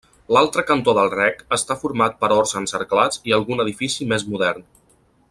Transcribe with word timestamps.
L'altre 0.35 0.61
cantó 0.69 0.93
del 0.99 1.11
Rec 1.15 1.43
està 1.57 1.77
format 1.83 2.17
per 2.25 2.31
horts 2.37 2.57
encerclats 2.63 3.23
i 3.33 3.39
algun 3.39 3.65
edifici 3.69 4.09
més 4.15 4.27
modern. 4.35 4.71